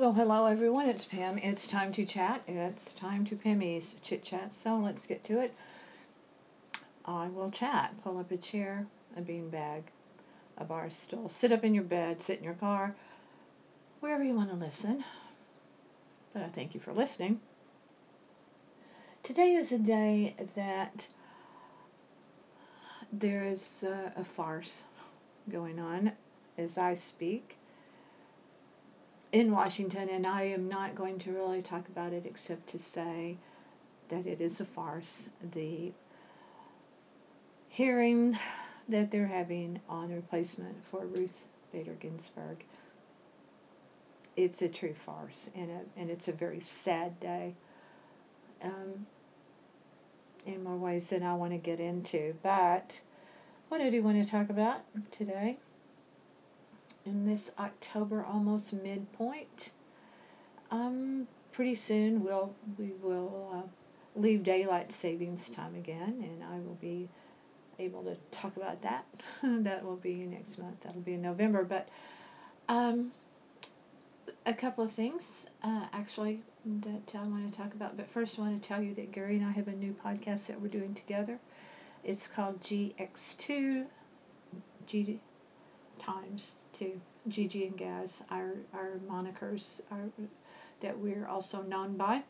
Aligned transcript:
Well, 0.00 0.14
hello 0.14 0.46
everyone. 0.46 0.88
It's 0.88 1.04
Pam. 1.04 1.36
It's 1.36 1.66
time 1.66 1.92
to 1.92 2.06
chat. 2.06 2.40
It's 2.48 2.94
time 2.94 3.26
to 3.26 3.36
Pammy's 3.36 3.96
chit 4.00 4.22
chat. 4.22 4.50
So 4.50 4.78
let's 4.78 5.06
get 5.06 5.22
to 5.24 5.40
it. 5.40 5.54
I 7.04 7.28
will 7.28 7.50
chat. 7.50 7.92
Pull 8.02 8.16
up 8.16 8.30
a 8.30 8.38
chair, 8.38 8.86
a 9.18 9.20
bean 9.20 9.50
bag, 9.50 9.82
a 10.56 10.64
bar 10.64 10.88
stool. 10.88 11.28
Sit 11.28 11.52
up 11.52 11.64
in 11.64 11.74
your 11.74 11.84
bed. 11.84 12.22
Sit 12.22 12.38
in 12.38 12.44
your 12.44 12.54
car, 12.54 12.96
wherever 14.00 14.24
you 14.24 14.34
want 14.34 14.48
to 14.48 14.56
listen. 14.56 15.04
But 16.32 16.44
I 16.44 16.48
thank 16.48 16.72
you 16.72 16.80
for 16.80 16.94
listening. 16.94 17.38
Today 19.22 19.52
is 19.52 19.70
a 19.70 19.78
day 19.78 20.34
that 20.54 21.08
there 23.12 23.44
is 23.44 23.82
a, 23.82 24.14
a 24.16 24.24
farce 24.24 24.84
going 25.50 25.78
on 25.78 26.12
as 26.56 26.78
I 26.78 26.94
speak 26.94 27.58
in 29.32 29.52
Washington, 29.52 30.08
and 30.08 30.26
I 30.26 30.42
am 30.42 30.68
not 30.68 30.94
going 30.94 31.18
to 31.20 31.32
really 31.32 31.62
talk 31.62 31.88
about 31.88 32.12
it 32.12 32.26
except 32.26 32.68
to 32.68 32.78
say 32.78 33.36
that 34.08 34.26
it 34.26 34.40
is 34.40 34.60
a 34.60 34.64
farce. 34.64 35.28
The 35.52 35.92
hearing 37.68 38.38
that 38.88 39.10
they're 39.10 39.26
having 39.26 39.80
on 39.88 40.12
replacement 40.12 40.84
for 40.90 41.06
Ruth 41.06 41.46
Bader 41.72 41.94
Ginsburg, 42.00 42.64
it's 44.36 44.62
a 44.62 44.68
true 44.68 44.94
farce, 45.06 45.50
and, 45.54 45.70
a, 45.70 46.00
and 46.00 46.10
it's 46.10 46.28
a 46.28 46.32
very 46.32 46.60
sad 46.60 47.18
day. 47.20 47.54
Um, 48.62 49.06
in 50.46 50.64
more 50.64 50.76
ways 50.76 51.10
than 51.10 51.22
I 51.22 51.34
want 51.34 51.52
to 51.52 51.58
get 51.58 51.80
into, 51.80 52.34
but 52.42 52.98
what 53.68 53.80
I 53.80 53.90
do 53.90 54.02
want 54.02 54.24
to 54.24 54.30
talk 54.30 54.48
about 54.48 54.80
today 55.12 55.58
in 57.04 57.24
this 57.24 57.50
October 57.58 58.24
almost 58.24 58.72
midpoint. 58.72 59.72
Um, 60.70 61.26
pretty 61.52 61.74
soon 61.74 62.22
we'll 62.22 62.54
we 62.78 62.92
will 63.02 63.50
uh, 63.54 64.20
leave 64.20 64.42
daylight 64.42 64.92
savings 64.92 65.48
time 65.50 65.74
again, 65.74 66.22
and 66.22 66.44
I 66.44 66.58
will 66.58 66.78
be 66.80 67.08
able 67.78 68.04
to 68.04 68.16
talk 68.30 68.56
about 68.56 68.82
that. 68.82 69.04
that 69.42 69.84
will 69.84 69.96
be 69.96 70.14
next 70.26 70.58
month. 70.58 70.80
That'll 70.82 71.00
be 71.00 71.14
in 71.14 71.22
November. 71.22 71.64
But 71.64 71.88
um, 72.68 73.12
a 74.46 74.54
couple 74.54 74.84
of 74.84 74.92
things 74.92 75.46
uh, 75.62 75.86
actually 75.92 76.42
that 76.64 77.14
I 77.14 77.22
want 77.22 77.50
to 77.50 77.56
talk 77.56 77.74
about. 77.74 77.96
But 77.96 78.08
first, 78.10 78.38
I 78.38 78.42
want 78.42 78.62
to 78.62 78.68
tell 78.68 78.82
you 78.82 78.94
that 78.94 79.12
Gary 79.12 79.36
and 79.36 79.46
I 79.46 79.50
have 79.50 79.68
a 79.68 79.72
new 79.72 79.94
podcast 80.04 80.46
that 80.46 80.60
we're 80.60 80.68
doing 80.68 80.94
together. 80.94 81.38
It's 82.04 82.28
called 82.28 82.60
GX2 82.60 83.86
G 84.86 85.20
times 85.98 86.54
to 86.74 87.00
Gigi 87.28 87.66
and 87.66 87.76
Gaz, 87.76 88.22
our, 88.30 88.54
our 88.72 88.98
monikers 89.08 89.80
are, 89.90 90.08
that 90.80 90.98
we're 90.98 91.26
also 91.26 91.62
known 91.62 91.96
by. 91.96 92.22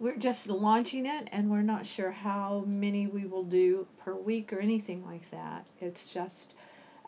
We're 0.00 0.16
just 0.16 0.46
launching 0.46 1.06
it 1.06 1.28
and 1.32 1.50
we're 1.50 1.62
not 1.62 1.84
sure 1.84 2.12
how 2.12 2.62
many 2.66 3.08
we 3.08 3.26
will 3.26 3.42
do 3.42 3.86
per 3.98 4.14
week 4.14 4.52
or 4.52 4.60
anything 4.60 5.04
like 5.04 5.28
that. 5.32 5.66
It's 5.80 6.12
just 6.12 6.54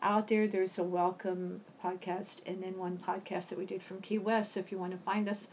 out 0.01 0.27
there. 0.27 0.47
There's 0.47 0.77
a 0.77 0.83
welcome 0.83 1.61
podcast 1.81 2.39
and 2.45 2.61
then 2.61 2.77
one 2.77 2.97
podcast 2.97 3.47
that 3.49 3.57
we 3.57 3.65
did 3.65 3.81
from 3.81 4.01
Key 4.01 4.17
West. 4.17 4.53
So 4.53 4.59
if 4.59 4.71
you 4.71 4.77
want 4.77 4.91
to 4.91 4.97
find 4.97 5.29
us, 5.29 5.47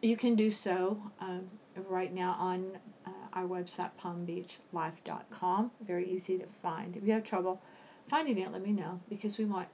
you 0.00 0.16
can 0.16 0.36
do 0.36 0.50
so 0.50 1.00
um, 1.20 1.48
right 1.88 2.12
now 2.12 2.36
on 2.38 2.78
uh, 3.06 3.10
our 3.32 3.44
website, 3.44 3.90
palmbeachlife.com. 4.00 5.70
Very 5.80 6.08
easy 6.10 6.38
to 6.38 6.46
find. 6.62 6.96
If 6.96 7.04
you 7.04 7.12
have 7.14 7.24
trouble, 7.24 7.60
finding 8.08 8.38
it, 8.38 8.52
let 8.52 8.62
me 8.62 8.72
know 8.72 9.00
because 9.08 9.38
we 9.38 9.44
want 9.44 9.68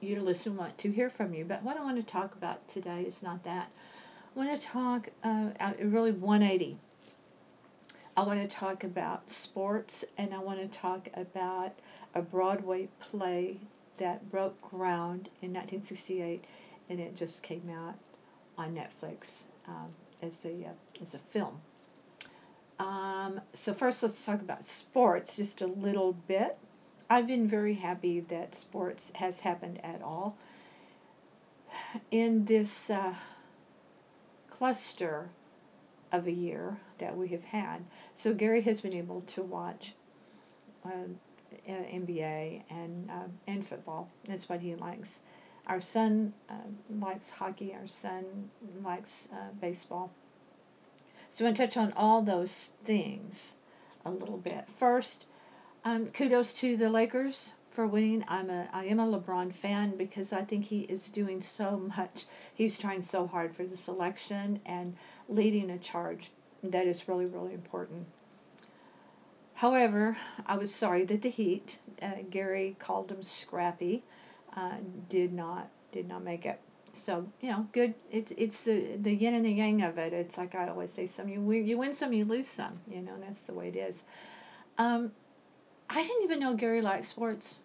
you 0.00 0.14
to 0.16 0.20
listen, 0.20 0.56
want 0.56 0.76
to 0.78 0.90
hear 0.90 1.10
from 1.10 1.34
you. 1.34 1.44
But 1.44 1.62
what 1.62 1.76
I 1.76 1.82
want 1.82 1.96
to 1.96 2.02
talk 2.02 2.34
about 2.34 2.66
today 2.68 3.02
is 3.02 3.22
not 3.22 3.44
that. 3.44 3.70
I 4.34 4.38
want 4.38 4.60
to 4.60 4.66
talk 4.66 5.08
uh, 5.24 5.50
really 5.80 6.12
180. 6.12 6.78
I 8.16 8.22
want 8.22 8.40
to 8.40 8.48
talk 8.48 8.84
about 8.84 9.30
sports 9.30 10.04
and 10.16 10.34
I 10.34 10.38
want 10.38 10.60
to 10.60 10.78
talk 10.78 11.08
about 11.14 11.72
a 12.14 12.22
Broadway 12.22 12.88
play 12.98 13.60
that 13.98 14.30
broke 14.30 14.60
ground 14.60 15.28
in 15.40 15.52
1968 15.52 16.44
and 16.88 17.00
it 17.00 17.14
just 17.14 17.42
came 17.42 17.70
out 17.70 17.94
on 18.56 18.74
Netflix 18.74 19.42
um, 19.68 19.88
as 20.22 20.44
a 20.44 20.66
uh, 20.66 21.02
as 21.02 21.14
a 21.14 21.18
film. 21.18 21.60
Um, 22.78 23.40
so 23.52 23.74
first, 23.74 24.02
let's 24.02 24.24
talk 24.24 24.40
about 24.40 24.64
sports 24.64 25.36
just 25.36 25.60
a 25.62 25.66
little 25.66 26.12
bit. 26.12 26.58
I've 27.10 27.26
been 27.26 27.48
very 27.48 27.72
happy 27.74 28.20
that 28.20 28.54
sports 28.54 29.10
has 29.14 29.40
happened 29.40 29.80
at 29.82 30.02
all. 30.02 30.36
In 32.10 32.44
this 32.44 32.90
uh, 32.90 33.14
cluster 34.50 35.30
of 36.12 36.26
a 36.26 36.32
year 36.32 36.76
that 36.98 37.16
we 37.16 37.28
have 37.28 37.44
had, 37.44 37.82
so 38.14 38.34
Gary 38.34 38.60
has 38.62 38.82
been 38.82 38.94
able 38.94 39.22
to 39.22 39.42
watch 39.42 39.94
uh, 40.84 41.08
NBA 41.66 42.62
and 42.68 43.10
uh, 43.10 43.28
and 43.46 43.66
football. 43.66 44.10
That's 44.26 44.48
what 44.48 44.60
he 44.60 44.74
likes. 44.74 45.20
Our 45.66 45.80
son 45.80 46.34
uh, 46.50 46.54
likes 46.90 47.30
hockey. 47.30 47.74
Our 47.74 47.86
son 47.86 48.50
likes 48.84 49.28
uh, 49.32 49.52
baseball. 49.60 50.12
So 51.30 51.44
I'm 51.44 51.54
going 51.54 51.54
to 51.54 51.66
touch 51.66 51.76
on 51.78 51.92
all 51.94 52.20
those 52.20 52.70
things 52.84 53.54
a 54.04 54.10
little 54.10 54.38
bit. 54.38 54.66
First, 54.78 55.24
um, 55.84 56.08
kudos 56.08 56.52
to 56.54 56.76
the 56.76 56.88
Lakers 56.88 57.52
for 57.70 57.86
winning. 57.86 58.24
I'm 58.28 58.50
a 58.50 58.68
I 58.72 58.86
am 58.86 59.00
a 59.00 59.06
LeBron 59.06 59.54
fan 59.54 59.96
because 59.96 60.32
I 60.32 60.44
think 60.44 60.64
he 60.64 60.80
is 60.80 61.06
doing 61.06 61.40
so 61.40 61.78
much. 61.96 62.26
He's 62.54 62.76
trying 62.76 63.02
so 63.02 63.26
hard 63.26 63.54
for 63.54 63.64
the 63.64 63.76
selection 63.76 64.60
and 64.66 64.96
leading 65.28 65.70
a 65.70 65.78
charge 65.78 66.30
that 66.64 66.86
is 66.86 67.08
really 67.08 67.26
really 67.26 67.54
important. 67.54 68.06
However, 69.54 70.16
I 70.46 70.56
was 70.56 70.72
sorry 70.72 71.04
that 71.06 71.22
the 71.22 71.30
Heat, 71.30 71.78
uh, 72.00 72.22
Gary 72.30 72.76
called 72.78 73.08
them 73.08 73.22
scrappy, 73.22 74.04
uh, 74.56 74.76
did 75.08 75.32
not 75.32 75.68
did 75.90 76.08
not 76.08 76.22
make 76.22 76.46
it. 76.46 76.60
So 76.94 77.26
you 77.40 77.50
know, 77.50 77.66
good. 77.72 77.94
It's 78.10 78.32
it's 78.36 78.62
the 78.62 78.96
the 78.96 79.12
yin 79.12 79.34
and 79.34 79.44
the 79.44 79.50
yang 79.52 79.82
of 79.82 79.98
it. 79.98 80.12
It's 80.12 80.38
like 80.38 80.54
I 80.54 80.68
always 80.68 80.92
say, 80.92 81.06
some 81.06 81.28
you 81.28 81.50
you 81.52 81.78
win 81.78 81.94
some, 81.94 82.12
you 82.12 82.24
lose 82.24 82.48
some. 82.48 82.80
You 82.88 83.02
know, 83.02 83.14
that's 83.20 83.42
the 83.42 83.54
way 83.54 83.68
it 83.68 83.76
is. 83.76 84.02
Um, 84.78 85.12
I 85.90 86.02
didn't 86.02 86.22
even 86.22 86.40
know 86.40 86.54
Gary 86.54 86.82
liked 86.82 87.06
sports 87.06 87.60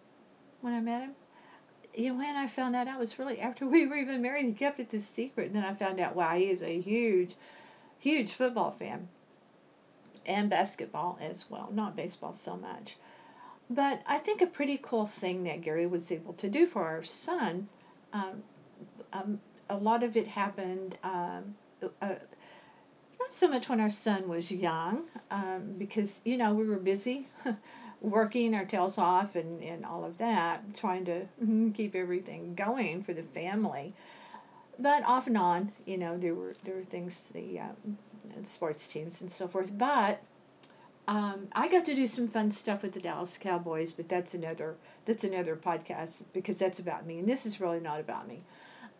when 0.60 0.72
I 0.72 0.80
met 0.80 1.02
him. 1.02 1.14
You 1.94 2.08
know, 2.08 2.18
when 2.18 2.36
I 2.36 2.46
found 2.46 2.74
that 2.74 2.88
out 2.88 2.98
was 2.98 3.18
really 3.18 3.40
after 3.40 3.66
we 3.68 3.86
were 3.86 3.96
even 3.96 4.22
married. 4.22 4.46
He 4.46 4.52
kept 4.52 4.80
it 4.80 4.90
this 4.90 5.06
secret, 5.06 5.48
and 5.48 5.56
then 5.56 5.64
I 5.64 5.74
found 5.74 6.00
out 6.00 6.16
wow, 6.16 6.34
he 6.34 6.44
is 6.44 6.62
a 6.62 6.80
huge, 6.80 7.34
huge 7.98 8.32
football 8.32 8.70
fan, 8.70 9.08
and 10.26 10.48
basketball 10.48 11.18
as 11.20 11.44
well. 11.50 11.70
Not 11.72 11.96
baseball 11.96 12.32
so 12.32 12.56
much, 12.56 12.96
but 13.68 14.00
I 14.06 14.18
think 14.18 14.40
a 14.40 14.46
pretty 14.46 14.78
cool 14.82 15.06
thing 15.06 15.44
that 15.44 15.60
Gary 15.60 15.86
was 15.86 16.10
able 16.10 16.32
to 16.34 16.48
do 16.48 16.66
for 16.66 16.82
our 16.82 17.02
son. 17.02 17.68
Um, 18.12 18.42
um, 19.12 19.40
a 19.68 19.76
lot 19.76 20.02
of 20.02 20.16
it 20.16 20.26
happened. 20.26 20.96
Um, 21.04 21.54
uh, 22.00 22.14
not 23.20 23.30
so 23.30 23.48
much 23.48 23.68
when 23.68 23.80
our 23.80 23.90
son 23.90 24.28
was 24.28 24.50
young, 24.50 25.04
um, 25.30 25.74
because 25.78 26.20
you 26.24 26.36
know 26.38 26.54
we 26.54 26.66
were 26.66 26.78
busy. 26.78 27.28
working 28.04 28.54
our 28.54 28.64
tails 28.64 28.98
off 28.98 29.34
and, 29.34 29.62
and 29.62 29.84
all 29.84 30.04
of 30.04 30.18
that, 30.18 30.62
trying 30.76 31.04
to 31.06 31.26
keep 31.74 31.94
everything 31.94 32.54
going 32.54 33.02
for 33.02 33.14
the 33.14 33.22
family. 33.22 33.94
But 34.78 35.04
off 35.04 35.26
and 35.26 35.38
on, 35.38 35.72
you 35.86 35.98
know, 35.98 36.18
there 36.18 36.34
were 36.34 36.54
there 36.64 36.74
were 36.74 36.84
things 36.84 37.30
the, 37.32 37.60
um, 37.60 37.98
sports 38.42 38.86
teams 38.86 39.20
and 39.20 39.30
so 39.30 39.46
forth. 39.46 39.70
But 39.76 40.20
um, 41.06 41.48
I 41.52 41.68
got 41.68 41.84
to 41.86 41.94
do 41.94 42.06
some 42.06 42.28
fun 42.28 42.50
stuff 42.50 42.82
with 42.82 42.92
the 42.92 43.00
Dallas 43.00 43.38
Cowboys, 43.38 43.92
but 43.92 44.08
that's 44.08 44.34
another 44.34 44.76
that's 45.04 45.24
another 45.24 45.56
podcast 45.56 46.24
because 46.32 46.58
that's 46.58 46.78
about 46.80 47.06
me, 47.06 47.18
and 47.18 47.28
this 47.28 47.46
is 47.46 47.60
really 47.60 47.80
not 47.80 48.00
about 48.00 48.26
me. 48.26 48.42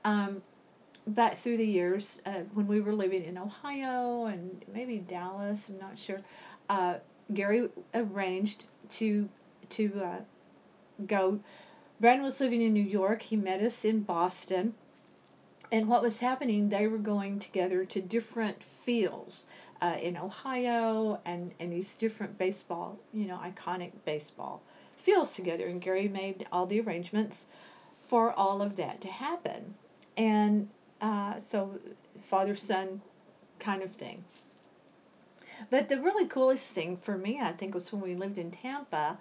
Um, 0.05 0.43
but 1.07 1.39
through 1.39 1.59
the 1.59 1.67
years, 1.67 2.21
uh, 2.25 2.43
when 2.55 2.67
we 2.67 2.81
were 2.81 2.95
living 2.95 3.25
in 3.25 3.37
Ohio 3.37 4.25
and 4.27 4.65
maybe 4.73 4.99
Dallas, 4.99 5.69
I'm 5.69 5.79
not 5.79 5.99
sure, 5.99 6.21
uh, 6.71 6.97
Gary 7.33 7.69
arranged 7.95 8.65
to 8.91 9.29
to 9.71 9.93
uh, 10.03 10.21
go. 11.07 11.41
Brandon 12.01 12.25
was 12.25 12.41
living 12.41 12.61
in 12.61 12.73
New 12.73 12.83
York. 12.83 13.23
He 13.23 13.37
met 13.37 13.61
us 13.61 13.85
in 13.85 14.03
Boston. 14.03 14.75
And 15.73 15.89
what 15.89 16.03
was 16.03 16.21
happening, 16.21 16.69
they 16.69 16.87
were 16.87 16.99
going 16.99 17.39
together 17.39 17.85
to 17.87 18.01
different 18.01 18.63
fields 18.85 19.47
uh, 19.81 19.97
in 20.01 20.17
Ohio 20.17 21.21
and, 21.25 21.53
and 21.59 21.73
these 21.73 21.95
different 21.95 22.39
baseball, 22.39 22.99
you 23.13 23.27
know, 23.27 23.39
iconic 23.39 23.93
baseball 24.05 24.63
fields 24.97 25.35
together. 25.35 25.67
And 25.67 25.81
Gary 25.81 26.09
made 26.09 26.47
all 26.53 26.67
the 26.67 26.81
arrangements 26.81 27.47
for 28.09 28.33
all 28.33 28.63
of 28.63 28.77
that 28.77 29.01
to 29.01 29.09
happen. 29.09 29.75
And 30.17 30.69
uh, 31.01 31.39
so, 31.39 31.79
father 32.29 32.55
son 32.55 33.01
kind 33.59 33.83
of 33.83 33.91
thing. 33.93 34.25
But 35.71 35.89
the 35.89 36.01
really 36.01 36.27
coolest 36.27 36.73
thing 36.73 36.97
for 36.97 37.17
me, 37.17 37.41
I 37.41 37.53
think, 37.53 37.75
was 37.75 37.93
when 37.93 38.03
we 38.03 38.15
lived 38.15 38.39
in 38.39 38.51
Tampa, 38.51 39.19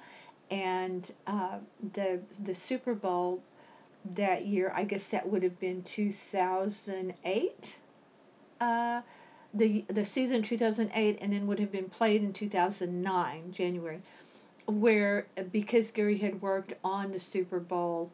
and 0.51 1.09
uh, 1.27 1.59
the 1.93 2.21
the 2.39 2.55
Super 2.55 2.93
Bowl 2.93 3.41
that 4.15 4.45
year. 4.45 4.71
I 4.75 4.83
guess 4.83 5.09
that 5.09 5.27
would 5.27 5.43
have 5.43 5.59
been 5.59 5.83
2008. 5.83 7.79
Uh, 8.59 9.01
the 9.53 9.85
the 9.87 10.05
season 10.05 10.41
2008 10.41 11.17
and 11.21 11.33
then 11.33 11.47
would 11.47 11.59
have 11.59 11.71
been 11.71 11.89
played 11.89 12.23
in 12.23 12.33
2009 12.33 13.51
January 13.51 14.01
where 14.65 15.27
because 15.51 15.91
Gary 15.91 16.17
had 16.17 16.41
worked 16.41 16.73
on 16.83 17.11
the 17.11 17.19
Super 17.19 17.59
Bowl 17.59 18.11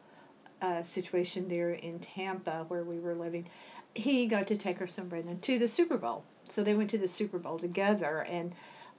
uh, 0.60 0.82
situation 0.82 1.48
there 1.48 1.72
in 1.72 1.98
Tampa 2.00 2.64
where 2.68 2.84
we 2.84 2.98
were 2.98 3.14
living 3.14 3.48
he 3.94 4.26
got 4.26 4.48
to 4.48 4.56
take 4.56 4.78
her 4.78 4.86
son 4.86 5.08
Brandon 5.08 5.40
to 5.40 5.58
the 5.58 5.68
Super 5.68 5.96
Bowl 5.96 6.24
so 6.50 6.62
they 6.62 6.74
went 6.74 6.90
to 6.90 6.98
the 6.98 7.08
Super 7.08 7.38
Bowl 7.38 7.58
together 7.58 8.20
and 8.20 8.52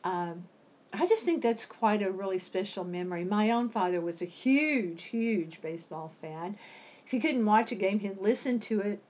um, 0.04 0.44
I 0.94 1.08
just 1.08 1.24
think 1.24 1.42
that's 1.42 1.66
quite 1.66 2.02
a 2.02 2.12
really 2.12 2.40
special 2.40 2.84
memory. 2.84 3.24
My 3.24 3.52
own 3.52 3.70
father 3.70 4.02
was 4.02 4.22
a 4.22 4.26
huge 4.26 5.04
huge 5.04 5.62
baseball 5.62 6.12
fan. 6.22 6.58
If 7.06 7.12
he 7.12 7.20
couldn't 7.20 7.46
watch 7.46 7.72
a 7.72 7.76
game. 7.76 8.00
He'd 8.00 8.18
listen 8.18 8.60
to 8.62 8.80
it 8.80 9.04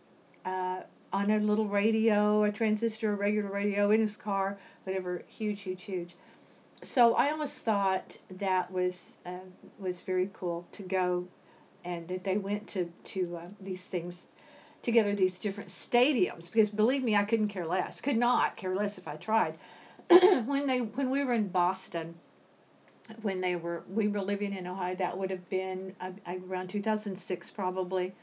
uh, 0.45 0.81
on 1.13 1.29
a 1.29 1.39
little 1.39 1.67
radio, 1.67 2.43
a 2.43 2.51
transistor, 2.51 3.13
a 3.13 3.15
regular 3.15 3.51
radio 3.51 3.91
in 3.91 4.01
his 4.01 4.15
car, 4.15 4.57
whatever, 4.83 5.23
huge, 5.27 5.61
huge, 5.61 5.83
huge. 5.83 6.15
So 6.83 7.13
I 7.15 7.31
always 7.31 7.57
thought 7.59 8.17
that 8.37 8.71
was 8.71 9.17
uh, 9.25 9.45
was 9.79 10.01
very 10.01 10.29
cool 10.33 10.67
to 10.73 10.83
go, 10.83 11.27
and 11.83 12.07
that 12.07 12.23
they 12.23 12.37
went 12.37 12.67
to 12.69 12.85
to 12.85 13.37
uh, 13.37 13.49
these 13.59 13.87
things 13.87 14.27
together, 14.81 15.15
these 15.15 15.39
different 15.39 15.69
stadiums. 15.69 16.51
Because 16.51 16.69
believe 16.69 17.03
me, 17.03 17.15
I 17.15 17.23
couldn't 17.23 17.49
care 17.49 17.65
less. 17.65 18.01
Could 18.01 18.17
not 18.17 18.55
care 18.57 18.75
less 18.75 18.97
if 18.97 19.07
I 19.07 19.15
tried. 19.15 19.57
when 20.45 20.67
they 20.67 20.79
when 20.79 21.09
we 21.09 21.23
were 21.23 21.33
in 21.33 21.47
Boston, 21.47 22.15
when 23.21 23.41
they 23.41 23.55
were 23.55 23.83
we 23.89 24.07
were 24.07 24.21
living 24.21 24.53
in 24.53 24.67
Ohio, 24.67 24.95
that 24.95 25.17
would 25.17 25.29
have 25.29 25.49
been 25.49 25.95
uh, 26.01 26.11
around 26.47 26.69
2006 26.69 27.49
probably 27.51 28.13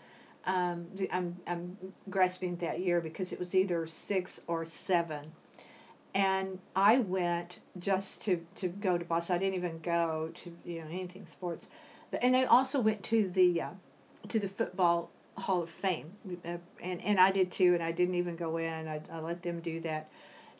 um, 0.49 0.87
I'm, 1.13 1.37
I'm 1.47 1.77
grasping 2.09 2.57
that 2.57 2.81
year 2.81 3.01
because 3.01 3.33
it 3.33 3.39
was 3.39 3.55
either 3.55 3.87
six 3.87 4.41
or 4.47 4.65
seven. 4.65 5.31
And 6.15 6.59
I 6.75 7.01
went 7.01 7.61
just 7.79 8.23
to, 8.23 8.41
to 8.57 8.69
go 8.69 8.97
to 8.97 9.05
Boston. 9.05 9.37
I 9.37 9.39
didn't 9.39 9.55
even 9.55 9.79
go 9.81 10.31
to 10.43 10.57
you 10.65 10.81
know 10.81 10.87
anything 10.87 11.27
sports, 11.31 11.69
but 12.11 12.25
and 12.25 12.35
they 12.35 12.47
also 12.47 12.81
went 12.81 13.03
to 13.05 13.29
the 13.29 13.61
uh, 13.61 13.71
to 14.29 14.41
the 14.41 14.49
football 14.49 15.11
Hall 15.39 15.63
of 15.63 15.71
Fame, 15.71 16.13
uh, 16.45 16.59
and 16.83 17.03
and 17.03 17.19
I 17.19 17.31
did 17.31 17.51
too. 17.51 17.75
And 17.75 17.83
I 17.83 17.93
didn't 17.93 18.15
even 18.15 18.37
go 18.37 18.57
in. 18.57 18.89
I, 18.89 19.01
I 19.13 19.21
let 19.21 19.43
them 19.43 19.61
do 19.61 19.81
that 19.81 20.11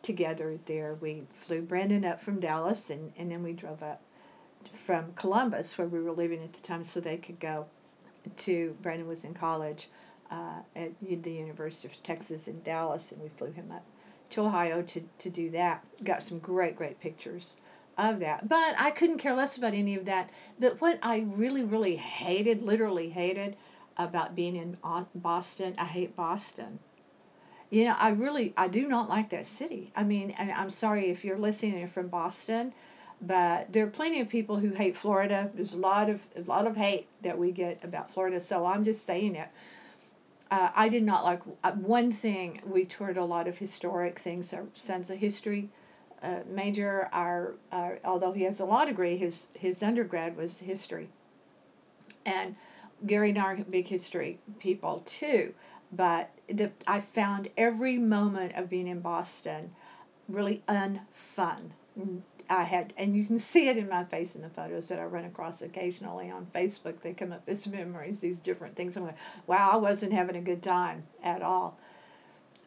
together 0.03 0.59
there. 0.67 0.97
We 1.01 1.25
flew 1.43 1.63
Brandon 1.63 2.05
up 2.05 2.21
from 2.21 2.41
Dallas, 2.41 2.91
and 2.91 3.13
and 3.17 3.31
then 3.31 3.43
we 3.43 3.53
drove 3.53 3.83
up 3.83 4.01
from 4.87 5.13
Columbus, 5.15 5.79
where 5.79 5.87
we 5.87 6.01
were 6.01 6.13
living 6.13 6.43
at 6.43 6.53
the 6.53 6.61
time, 6.61 6.85
so 6.85 7.01
they 7.01 7.17
could 7.17 7.41
go 7.41 7.67
to 8.37 8.77
Brandon 8.83 9.09
was 9.09 9.25
in 9.25 9.35
college 9.35 9.89
uh, 10.31 10.61
at 10.77 10.91
the 11.01 11.33
University 11.33 11.89
of 11.89 12.03
Texas 12.03 12.49
in 12.49 12.61
Dallas, 12.63 13.13
and 13.13 13.21
we 13.21 13.29
flew 13.31 13.51
him 13.51 13.71
up 13.73 13.85
to 14.31 14.43
Ohio 14.43 14.83
to, 14.83 15.01
to 15.19 15.31
do 15.31 15.51
that. 15.51 15.85
Got 16.05 16.23
some 16.23 16.39
great, 16.39 16.77
great 16.77 17.01
pictures 17.01 17.57
of 17.97 18.21
that. 18.21 18.49
But 18.49 18.75
I 18.79 18.91
couldn't 18.91 19.19
care 19.19 19.35
less 19.35 19.57
about 19.57 19.75
any 19.75 19.95
of 19.95 20.05
that. 20.05 20.31
But 20.59 20.81
what 20.81 20.99
I 21.03 21.27
really, 21.35 21.65
really 21.65 21.97
hated, 21.97 22.63
literally 22.63 23.09
hated, 23.09 23.57
about 23.99 24.35
being 24.35 24.57
in 24.57 24.77
Boston, 25.15 25.75
I 25.79 25.85
hate 25.85 26.17
Boston. 26.17 26.79
You 27.71 27.87
know, 27.87 27.97
I 27.99 28.11
really, 28.11 28.55
I 28.57 28.69
do 28.69 28.89
not 28.89 29.09
like 29.09 29.31
that 29.31 29.47
city. 29.47 29.93
I 29.95 30.05
mean, 30.05 30.35
I'm 30.39 30.71
sorry 30.71 31.11
if 31.11 31.25
you're 31.25 31.39
listening 31.39 31.73
and 31.73 31.81
you're 31.81 31.89
from 31.89 32.09
Boston. 32.09 32.73
But 33.21 33.73
there 33.73 33.85
are 33.85 33.91
plenty 33.91 34.21
of 34.21 34.29
people 34.29 34.59
who 34.59 34.71
hate 34.71 34.97
Florida. 34.97 35.51
There's 35.53 35.73
a 35.73 35.79
lot 35.79 36.09
of 36.09 36.21
a 36.37 36.43
lot 36.43 36.67
of 36.69 36.77
hate 36.77 37.09
that 37.23 37.37
we 37.37 37.51
get 37.51 37.83
about 37.83 38.13
Florida. 38.13 38.41
So 38.41 38.65
I'm 38.65 38.85
just 38.85 39.05
saying 39.05 39.35
it. 39.35 39.49
Uh, 40.51 40.71
I 40.75 40.89
did 40.89 41.03
not 41.03 41.25
like 41.25 41.43
uh, 41.65 41.73
one 41.73 42.13
thing. 42.13 42.63
We 42.65 42.85
toured 42.85 43.17
a 43.17 43.25
lot 43.25 43.49
of 43.49 43.59
historic 43.59 44.21
things. 44.21 44.53
Our 44.53 44.67
son's 44.75 45.11
a 45.11 45.17
history 45.17 45.69
uh, 46.23 46.41
major. 46.49 47.09
Our, 47.13 47.55
our 47.73 47.99
although 48.05 48.33
he 48.33 48.45
has 48.45 48.61
a 48.61 48.65
law 48.65 48.85
degree, 48.85 49.17
his 49.17 49.49
his 49.55 49.83
undergrad 49.83 50.37
was 50.37 50.59
history. 50.59 51.09
And 52.25 52.55
Gary 53.07 53.31
and 53.31 53.39
I 53.39 53.53
are 53.53 53.57
big 53.57 53.87
history 53.87 54.39
people 54.59 55.01
too. 55.07 55.55
But 55.93 56.31
the, 56.49 56.71
I 56.87 57.01
found 57.01 57.49
every 57.57 57.99
moment 57.99 58.55
of 58.55 58.69
being 58.69 58.89
in 58.89 59.01
Boston 59.01 59.71
really 60.29 60.63
unfun. 60.69 61.71
I 62.51 62.63
had, 62.63 62.93
and 62.97 63.17
you 63.17 63.27
can 63.27 63.39
see 63.39 63.69
it 63.69 63.77
in 63.77 63.89
my 63.89 64.05
face 64.05 64.35
in 64.35 64.43
the 64.43 64.49
photos 64.49 64.89
that 64.89 64.99
I 64.99 65.05
run 65.05 65.25
across 65.25 65.61
occasionally 65.63 66.31
on 66.31 66.47
Facebook. 66.55 67.01
They 67.01 67.13
come 67.13 67.33
up 67.33 67.43
as 67.47 67.67
memories, 67.67 68.21
these 68.21 68.39
different 68.39 68.77
things. 68.77 68.97
I'm 68.97 69.05
like, 69.05 69.17
wow, 69.47 69.71
I 69.73 69.77
wasn't 69.77 70.13
having 70.13 70.37
a 70.37 70.41
good 70.41 70.63
time 70.63 71.05
at 71.23 71.43
all. 71.43 71.79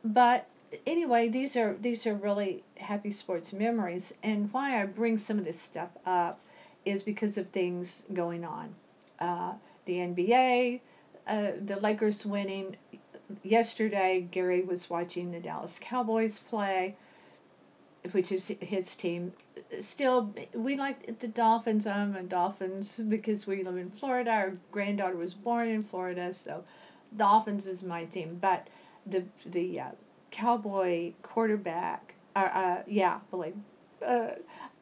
But 0.04 0.48
anyway, 0.86 1.30
these 1.30 1.56
are 1.56 1.75
these 1.80 2.06
are 2.06 2.13
really 2.13 2.63
happy 2.75 3.12
sports 3.12 3.54
memories, 3.54 4.13
and 4.24 4.51
why 4.51 4.81
I 4.81 4.86
bring 4.86 5.18
some 5.18 5.38
of 5.39 5.45
this 5.45 5.60
stuff 5.60 5.89
up 6.06 6.39
is 6.86 7.04
because 7.04 7.38
of 7.38 7.50
things 7.50 8.04
going 8.13 8.44
on. 8.44 8.75
Uh, 9.19 9.54
the 9.86 9.94
NBA, 9.98 10.81
uh, 11.28 11.51
the 11.66 11.78
Lakers 11.78 12.25
winning 12.25 12.75
yesterday. 13.44 14.28
Gary 14.31 14.63
was 14.63 14.89
watching 14.89 15.31
the 15.31 15.39
Dallas 15.39 15.80
Cowboys 15.81 16.39
play 16.39 16.95
which 18.12 18.31
is 18.31 18.48
his 18.60 18.95
team. 18.95 19.31
Still, 19.80 20.33
we 20.54 20.75
like 20.75 21.19
the 21.19 21.28
Dolphins. 21.28 21.86
I'm 21.86 22.16
a 22.16 22.24
Dolphins 22.24 22.98
because 22.98 23.45
we 23.45 23.63
live 23.63 23.78
in 23.78 23.92
Florida. 23.92 24.31
Our 24.31 24.57
granddaughter 24.72 25.16
was 25.16 25.33
born 25.33 25.69
in 25.69 25.83
Florida, 25.83 26.33
so 26.33 26.63
Dolphins 27.16 27.68
is 27.68 27.83
my 27.83 28.06
team. 28.06 28.38
But 28.42 28.68
the 29.06 29.24
the 29.45 29.81
uh, 29.81 29.92
Cowboy 30.31 31.13
quarterback, 31.22 32.16
uh, 32.36 32.39
uh 32.39 32.83
yeah, 32.88 33.19
believe, 33.30 33.56
uh, 34.06 34.31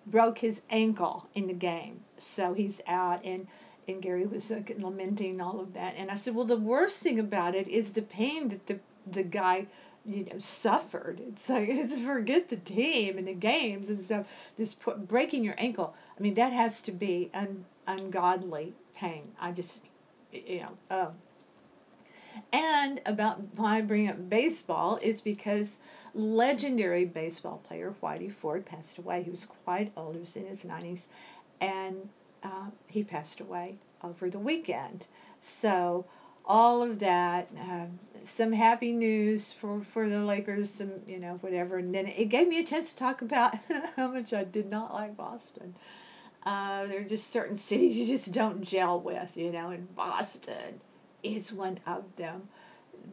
broke 0.08 0.38
his 0.38 0.62
ankle 0.70 1.28
in 1.36 1.48
the 1.48 1.54
game, 1.54 2.02
so 2.18 2.54
he's 2.54 2.82
out 2.88 3.26
and. 3.26 3.48
And 3.90 4.04
Gary 4.04 4.28
was 4.28 4.52
uh, 4.52 4.62
lamenting 4.78 5.42
all 5.42 5.60
of 5.60 5.74
that, 5.74 5.96
and 5.98 6.12
I 6.12 6.16
said, 6.16 6.36
"Well, 6.36 6.46
the 6.46 6.58
worst 6.58 7.00
thing 7.00 7.20
about 7.20 7.56
it 7.56 7.68
is 7.68 7.92
the 7.92 8.04
pain 8.04 8.50
that 8.50 8.68
the 8.68 8.80
the 9.08 9.24
guy 9.24 9.66
you 10.06 10.26
know 10.26 10.38
suffered. 10.38 11.20
It's 11.20 11.50
like 11.50 11.90
forget 12.06 12.50
the 12.50 12.58
team 12.58 13.18
and 13.18 13.28
the 13.28 13.34
games 13.34 13.90
and 13.90 14.00
stuff. 14.00 14.28
Just 14.58 14.80
put, 14.80 15.08
breaking 15.08 15.44
your 15.44 15.56
ankle. 15.58 15.96
I 16.18 16.22
mean 16.22 16.36
that 16.36 16.54
has 16.54 16.84
to 16.84 16.92
be 16.92 17.32
un, 17.34 17.66
ungodly 17.88 18.74
pain. 18.96 19.32
I 19.40 19.52
just 19.54 19.82
you 20.32 20.62
know. 20.62 20.78
Um, 20.96 21.14
and 22.54 23.02
about 23.08 23.42
why 23.56 23.78
I 23.78 23.82
bring 23.82 24.08
up 24.08 24.30
baseball 24.30 25.00
is 25.02 25.20
because 25.20 25.80
legendary 26.14 27.06
baseball 27.06 27.60
player 27.64 27.94
Whitey 28.04 28.32
Ford 28.32 28.68
passed 28.68 29.00
away. 29.00 29.24
He 29.24 29.32
was 29.32 29.48
quite 29.66 29.92
old. 29.98 30.14
He 30.14 30.20
was 30.20 30.36
in 30.36 30.46
his 30.46 30.64
90s, 30.64 31.06
and 31.60 32.08
uh, 32.44 32.70
he 32.88 33.04
passed 33.04 33.40
away 33.40 33.78
over 34.04 34.30
the 34.30 34.40
weekend. 34.40 35.06
So 35.40 36.06
all 36.50 36.82
of 36.82 37.00
that. 37.00 37.48
Uh, 37.58 37.86
some 38.24 38.52
happy 38.52 38.92
news 38.92 39.54
for, 39.54 39.84
for 39.94 40.10
the 40.10 40.20
Lakers, 40.20 40.72
some, 40.72 40.92
you 41.08 41.20
know, 41.20 41.38
whatever. 41.42 41.78
And 41.78 41.94
then 41.94 42.08
it 42.08 42.26
gave 42.26 42.48
me 42.48 42.60
a 42.60 42.66
chance 42.66 42.92
to 42.92 42.98
talk 43.00 43.22
about 43.22 43.56
how 43.96 44.08
much 44.08 44.34
I 44.34 44.44
did 44.44 44.70
not 44.70 44.94
like 44.94 45.16
Boston. 45.16 45.76
Uh, 46.44 46.88
there 46.88 47.02
are 47.02 47.08
just 47.08 47.30
certain 47.30 47.58
cities 47.58 47.96
you 47.96 48.08
just 48.08 48.32
don't 48.32 48.62
gel 48.62 49.00
with, 49.00 49.38
you 49.38 49.52
know, 49.52 49.70
and 49.70 49.94
Boston 49.96 50.82
is 51.22 51.52
one 51.52 51.80
of 51.86 52.04
them. 52.16 52.50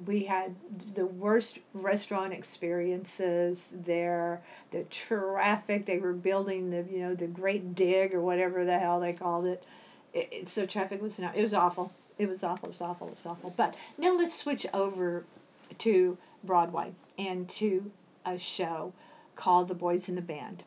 We 0.07 0.25
had 0.25 0.55
the 0.95 1.07
worst 1.07 1.59
restaurant 1.75 2.33
experiences 2.33 3.75
there. 3.85 4.43
The 4.71 4.85
traffic, 4.85 5.87
they 5.87 5.99
were 5.99 6.12
building 6.12 6.71
the, 6.71 6.85
you 6.90 7.00
know, 7.00 7.14
the 7.14 7.26
Great 7.26 7.75
Dig 7.75 8.14
or 8.14 8.21
whatever 8.23 8.64
the 8.64 8.78
hell 8.78 9.00
they 9.00 9.12
called 9.12 9.47
it. 9.47 9.64
it, 10.12 10.28
it 10.33 10.49
so 10.49 10.66
traffic 10.66 11.02
was 11.02 11.19
not, 11.19 11.37
it 11.37 11.43
was 11.43 11.55
awful 11.55 11.93
it 12.19 12.28
was 12.28 12.43
awful, 12.43 12.69
it 12.69 12.73
was 12.73 12.81
awful, 12.81 13.09
it 13.09 13.11
was 13.11 13.26
awful. 13.26 13.52
But 13.57 13.75
now 13.99 14.16
let's 14.16 14.35
switch 14.38 14.66
over 14.73 15.25
to 15.78 16.16
Broadway 16.45 16.93
and 17.19 17.49
to 17.50 17.90
a 18.25 18.38
show 18.38 18.93
called 19.35 19.69
The 19.69 19.75
Boys 19.75 20.09
in 20.09 20.14
the 20.14 20.23
Band. 20.23 20.64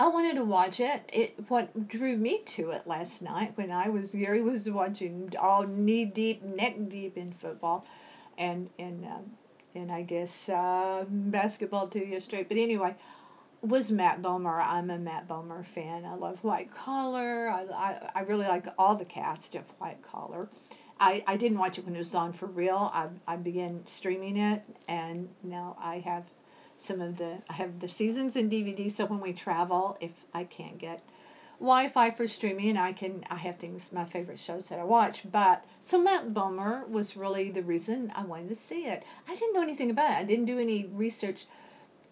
I 0.00 0.08
wanted 0.08 0.36
to 0.36 0.44
watch 0.46 0.80
it. 0.80 1.02
It 1.12 1.34
what 1.48 1.86
drew 1.86 2.16
me 2.16 2.40
to 2.56 2.70
it 2.70 2.86
last 2.86 3.20
night 3.20 3.52
when 3.56 3.70
I 3.70 3.90
was 3.90 4.14
Gary 4.14 4.40
was 4.40 4.66
watching 4.70 5.30
all 5.38 5.66
knee 5.66 6.06
deep, 6.06 6.42
neck 6.42 6.76
deep 6.88 7.18
in 7.18 7.34
football, 7.34 7.84
and 8.38 8.70
and 8.78 9.04
um, 9.04 9.30
and 9.74 9.92
I 9.92 10.00
guess 10.00 10.48
uh, 10.48 11.04
basketball 11.06 11.86
too 11.86 11.98
yesterday. 11.98 12.46
But 12.48 12.56
anyway, 12.56 12.94
was 13.60 13.92
Matt 13.92 14.22
Bomer. 14.22 14.64
I'm 14.64 14.88
a 14.88 14.96
Matt 14.96 15.28
Bomer 15.28 15.66
fan. 15.66 16.06
I 16.06 16.14
love 16.14 16.42
White 16.42 16.70
Collar. 16.72 17.50
I, 17.50 17.64
I, 17.64 18.10
I 18.14 18.20
really 18.22 18.46
like 18.46 18.68
all 18.78 18.96
the 18.96 19.04
cast 19.04 19.54
of 19.54 19.64
White 19.80 20.00
Collar. 20.00 20.48
I, 20.98 21.22
I 21.26 21.36
didn't 21.36 21.58
watch 21.58 21.76
it 21.76 21.84
when 21.84 21.94
it 21.94 21.98
was 21.98 22.14
on 22.14 22.32
for 22.32 22.46
real. 22.46 22.90
I, 22.94 23.08
I 23.26 23.36
began 23.36 23.86
streaming 23.86 24.38
it, 24.38 24.62
and 24.88 25.28
now 25.42 25.76
I 25.78 25.98
have 25.98 26.24
some 26.80 27.00
of 27.00 27.16
the 27.18 27.38
I 27.48 27.52
have 27.54 27.80
the 27.80 27.88
seasons 27.88 28.36
in 28.36 28.50
DVD. 28.50 28.90
So 28.90 29.06
when 29.06 29.20
we 29.20 29.32
travel, 29.32 29.96
if 30.00 30.12
I 30.32 30.44
can't 30.44 30.78
get 30.78 31.02
Wi-Fi 31.60 32.12
for 32.12 32.26
streaming. 32.26 32.78
I 32.78 32.94
can 32.94 33.22
I 33.28 33.36
have 33.36 33.56
things 33.56 33.92
my 33.92 34.06
favorite 34.06 34.38
shows 34.38 34.70
that 34.70 34.78
I 34.78 34.84
watch, 34.84 35.30
but 35.30 35.62
so 35.78 36.00
Matt 36.00 36.32
Bomer 36.32 36.88
was 36.88 37.18
really 37.18 37.50
the 37.50 37.62
reason 37.62 38.10
I 38.16 38.24
wanted 38.24 38.48
to 38.48 38.54
see 38.54 38.86
it. 38.86 39.04
I 39.28 39.34
didn't 39.34 39.52
know 39.52 39.60
anything 39.60 39.90
about 39.90 40.10
it. 40.10 40.16
I 40.16 40.24
didn't 40.24 40.46
do 40.46 40.58
any 40.58 40.86
research 40.86 41.44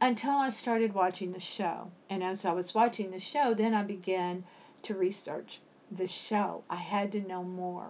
until 0.02 0.32
I 0.32 0.50
started 0.50 0.92
watching 0.92 1.32
the 1.32 1.40
show. 1.40 1.90
And 2.10 2.22
as 2.22 2.44
I 2.44 2.52
was 2.52 2.74
watching 2.74 3.10
the 3.10 3.20
show, 3.20 3.54
then 3.54 3.72
I 3.72 3.84
began 3.84 4.44
to 4.82 4.94
research 4.94 5.60
the 5.90 6.06
show. 6.06 6.62
I 6.68 6.76
had 6.76 7.12
to 7.12 7.26
know 7.26 7.42
more 7.42 7.88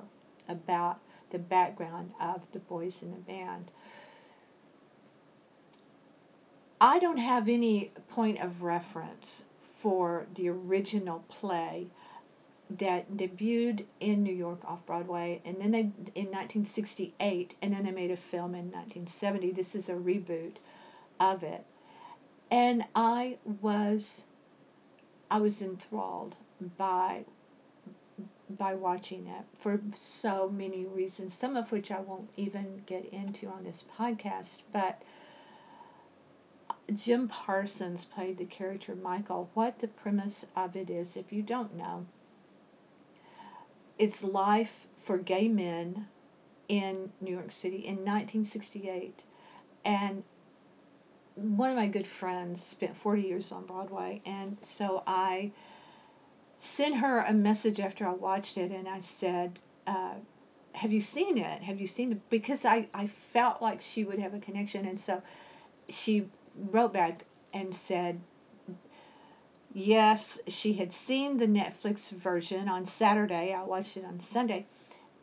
about 0.49 1.01
the 1.31 1.41
background 1.41 2.15
of 2.21 2.41
the 2.53 2.61
boys 2.61 3.03
in 3.03 3.11
the 3.11 3.17
band. 3.17 3.73
I 6.81 6.99
don't 7.01 7.19
have 7.19 7.49
any 7.49 7.91
point 8.09 8.39
of 8.39 8.63
reference 8.63 9.45
for 9.81 10.27
the 10.35 10.49
original 10.49 11.25
play 11.29 11.89
that 12.71 13.17
debuted 13.17 13.85
in 13.99 14.23
New 14.23 14.35
York 14.35 14.65
off 14.65 14.85
Broadway, 14.87 15.41
and 15.45 15.57
then 15.61 15.71
they 15.71 15.81
in 15.81 16.27
1968, 16.27 17.55
and 17.63 17.73
then 17.73 17.85
they 17.85 17.91
made 17.91 18.11
a 18.11 18.17
film 18.17 18.55
in 18.55 18.67
1970. 18.67 19.53
This 19.53 19.75
is 19.75 19.89
a 19.89 19.95
reboot 19.95 20.57
of 21.19 21.43
it, 21.43 21.65
and 22.51 22.85
I 22.95 23.39
was 23.61 24.27
I 25.31 25.41
was 25.41 25.63
enthralled 25.63 26.37
by 26.77 27.25
by 28.51 28.75
watching 28.75 29.27
it 29.27 29.45
for 29.61 29.81
so 29.95 30.49
many 30.49 30.85
reasons, 30.85 31.35
some 31.35 31.57
of 31.57 31.73
which 31.73 31.91
I 31.91 32.01
won't 32.01 32.31
even 32.37 32.83
get 32.87 33.07
into 33.07 33.49
on 33.49 33.65
this 33.65 33.85
podcast, 33.99 34.59
but 34.73 35.03
Jim 36.95 37.29
Parsons 37.29 38.07
played 38.07 38.39
the 38.39 38.47
character 38.47 38.95
Michael. 38.95 39.51
What 39.53 39.79
the 39.79 39.89
premise 39.89 40.47
of 40.57 40.75
it 40.75 40.89
is, 40.89 41.17
if 41.17 41.33
you 41.33 41.43
don't 41.43 41.77
know, 41.77 42.07
it's 43.99 44.25
life 44.25 44.87
for 44.97 45.19
gay 45.19 45.49
men 45.49 46.09
in 46.69 47.13
New 47.21 47.33
York 47.33 47.53
City 47.53 47.79
in 47.79 47.97
1968. 47.97 49.23
And 49.85 50.23
one 51.35 51.71
of 51.71 51.77
my 51.77 51.89
good 51.89 52.07
friends 52.07 52.63
spent 52.63 52.97
40 52.97 53.23
years 53.23 53.53
on 53.53 53.67
Broadway, 53.67 54.23
and 54.25 54.57
so 54.63 55.03
I 55.07 55.53
sent 56.59 56.97
her 56.97 57.21
a 57.21 57.33
message 57.33 57.81
after 57.81 58.07
I 58.07 58.13
watched 58.13 58.57
it, 58.57 58.73
and 58.73 58.89
I 58.89 59.01
said, 59.01 59.61
uh, 59.87 60.15
"Have 60.73 60.93
you 60.93 61.01
seen 61.01 61.39
it? 61.39 61.63
Have 61.63 61.81
you 61.81 61.87
seen 61.87 62.13
it?" 62.13 62.31
Because 62.31 62.65
I 62.65 62.89
I 62.93 63.07
felt 63.07 63.63
like 63.63 63.83
she 63.83 64.05
would 64.05 64.19
have 64.19 64.35
a 64.35 64.41
connection, 64.41 64.87
and 64.87 64.99
so 64.99 65.23
she 65.89 66.29
wrote 66.71 66.93
back 66.93 67.25
and 67.53 67.75
said, 67.75 68.21
yes, 69.73 70.39
she 70.49 70.75
had 70.75 70.93
seen 70.93 71.37
the 71.37 71.47
Netflix 71.47 72.11
version 72.11 72.69
on 72.69 72.85
Saturday. 72.85 73.53
I 73.53 73.65
watched 73.65 73.97
it 73.97 74.05
on 74.05 74.21
Sunday, 74.21 74.67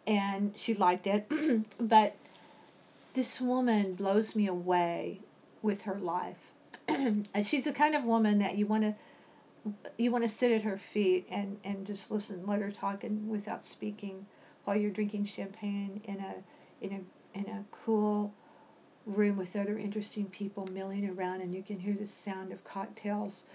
and 0.08 0.58
she 0.58 0.74
liked 0.74 1.08
it. 1.08 1.30
but 1.80 2.16
this 3.14 3.40
woman 3.40 3.96
blows 3.96 4.36
me 4.36 4.48
away 4.48 5.22
with 5.62 5.82
her 5.84 5.96
life. 5.96 6.54
and 6.88 7.28
she's 7.46 7.64
the 7.64 7.74
kind 7.74 7.96
of 7.96 8.04
woman 8.04 8.40
that 8.40 8.58
you 8.58 8.68
want 8.68 8.84
to 8.84 8.96
you 9.98 10.12
want 10.12 10.24
to 10.24 10.30
sit 10.30 10.52
at 10.52 10.62
her 10.62 10.78
feet 10.78 11.26
and 11.30 11.58
and 11.64 11.88
just 11.88 12.12
listen, 12.12 12.46
let 12.46 12.62
her 12.62 12.72
talk, 12.72 13.04
and 13.04 13.28
without 13.28 13.64
speaking, 13.64 14.26
while 14.64 14.78
you're 14.78 14.92
drinking 14.92 15.26
champagne 15.26 16.02
in 16.04 16.20
a 16.20 16.36
in 16.82 16.92
a 16.94 17.38
in 17.40 17.46
a 17.46 17.66
cool 17.72 18.34
room 19.06 19.38
with 19.38 19.56
other 19.56 19.78
interesting 19.78 20.26
people 20.26 20.68
milling 20.68 21.10
around, 21.10 21.42
and 21.42 21.54
you 21.54 21.64
can 21.64 21.80
hear 21.80 21.94
the 21.94 22.08
sound 22.08 22.52
of 22.52 22.64
cocktails 22.64 23.46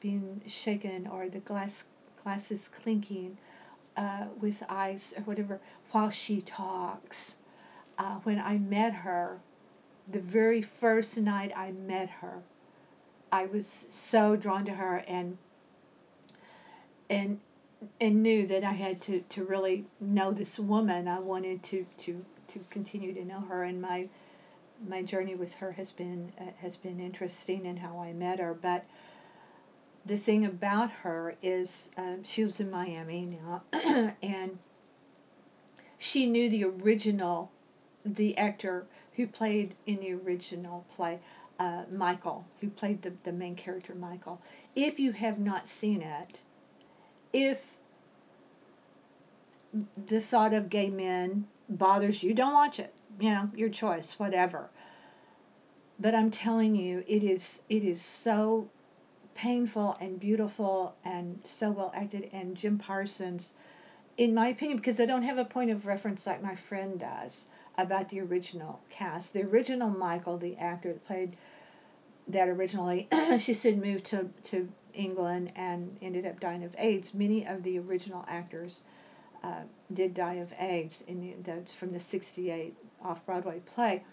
being 0.00 0.40
shaken 0.46 1.06
or 1.06 1.28
the 1.28 1.40
glass 1.40 1.84
glasses 2.22 2.68
clinking 2.68 3.36
uh, 3.96 4.26
with 4.40 4.62
ice 4.68 5.12
or 5.16 5.22
whatever 5.22 5.60
while 5.90 6.10
she 6.10 6.40
talks. 6.40 7.36
Uh, 7.98 8.16
when 8.22 8.38
I 8.38 8.58
met 8.58 8.94
her, 8.94 9.38
the 10.10 10.20
very 10.20 10.62
first 10.62 11.16
night 11.18 11.52
I 11.54 11.72
met 11.72 12.08
her, 12.10 12.42
I 13.32 13.46
was 13.46 13.86
so 13.90 14.36
drawn 14.36 14.64
to 14.64 14.72
her 14.72 15.04
and 15.06 15.36
and 17.08 17.40
and 18.00 18.22
knew 18.22 18.46
that 18.46 18.64
I 18.64 18.72
had 18.72 19.00
to, 19.02 19.20
to 19.30 19.44
really 19.44 19.86
know 20.00 20.32
this 20.32 20.58
woman. 20.58 21.08
I 21.08 21.18
wanted 21.18 21.62
to, 21.64 21.86
to, 21.98 22.24
to 22.48 22.58
continue 22.68 23.14
to 23.14 23.24
know 23.24 23.40
her, 23.40 23.64
and 23.64 23.80
my 23.80 24.08
my 24.86 25.02
journey 25.02 25.34
with 25.34 25.52
her 25.54 25.72
has 25.72 25.92
been 25.92 26.32
uh, 26.40 26.44
has 26.58 26.76
been 26.76 27.00
interesting 27.00 27.66
in 27.66 27.76
how 27.76 27.98
I 28.00 28.12
met 28.12 28.38
her. 28.38 28.54
But 28.54 28.84
the 30.06 30.16
thing 30.16 30.44
about 30.46 30.90
her 30.90 31.36
is 31.42 31.90
um, 31.96 32.24
she 32.24 32.44
was 32.44 32.60
in 32.60 32.70
Miami 32.70 33.26
now, 33.26 33.62
and 34.22 34.58
she 35.98 36.26
knew 36.26 36.48
the 36.48 36.64
original, 36.64 37.50
the 38.04 38.36
actor 38.38 38.86
who 39.14 39.26
played 39.26 39.74
in 39.86 39.96
the 39.96 40.12
original 40.14 40.86
play, 40.90 41.18
uh, 41.58 41.84
Michael, 41.90 42.46
who 42.60 42.70
played 42.70 43.02
the, 43.02 43.12
the 43.24 43.32
main 43.32 43.54
character 43.54 43.94
Michael. 43.94 44.40
If 44.74 44.98
you 44.98 45.12
have 45.12 45.38
not 45.38 45.68
seen 45.68 46.00
it, 46.00 46.40
if 47.32 47.69
the 50.06 50.20
thought 50.20 50.52
of 50.52 50.68
gay 50.68 50.90
men 50.90 51.46
bothers 51.68 52.22
you, 52.22 52.34
don't 52.34 52.52
watch 52.52 52.78
it. 52.78 52.92
You 53.20 53.30
know, 53.30 53.50
your 53.54 53.68
choice, 53.68 54.18
whatever. 54.18 54.70
But 55.98 56.14
I'm 56.14 56.30
telling 56.30 56.74
you, 56.74 57.04
it 57.06 57.22
is 57.22 57.60
it 57.68 57.84
is 57.84 58.02
so 58.02 58.68
painful 59.34 59.96
and 60.00 60.18
beautiful 60.18 60.96
and 61.04 61.40
so 61.44 61.70
well 61.70 61.92
acted. 61.94 62.30
And 62.32 62.56
Jim 62.56 62.78
Parsons, 62.78 63.54
in 64.16 64.34
my 64.34 64.48
opinion, 64.48 64.78
because 64.78 65.00
I 65.00 65.06
don't 65.06 65.22
have 65.22 65.38
a 65.38 65.44
point 65.44 65.70
of 65.70 65.86
reference 65.86 66.26
like 66.26 66.42
my 66.42 66.56
friend 66.56 66.98
does 66.98 67.46
about 67.78 68.08
the 68.08 68.20
original 68.20 68.80
cast. 68.90 69.34
The 69.34 69.42
original 69.42 69.90
Michael, 69.90 70.38
the 70.38 70.56
actor 70.56 70.92
that 70.92 71.04
played 71.04 71.36
that 72.28 72.48
originally, 72.48 73.08
she 73.38 73.54
said 73.54 73.78
moved 73.78 74.06
to, 74.06 74.28
to 74.44 74.68
England 74.94 75.52
and 75.56 75.96
ended 76.02 76.26
up 76.26 76.40
dying 76.40 76.64
of 76.64 76.74
AIDS. 76.78 77.14
Many 77.14 77.46
of 77.46 77.62
the 77.62 77.78
original 77.78 78.24
actors 78.28 78.82
uh, 79.42 79.62
did 79.92 80.14
die 80.14 80.34
of 80.34 80.52
AIDS 80.58 81.02
in 81.06 81.20
the, 81.20 81.34
the 81.42 81.62
from 81.78 81.92
the 81.92 82.00
68 82.00 82.76
off 83.02 83.24
Broadway 83.26 83.60
play. 83.60 84.04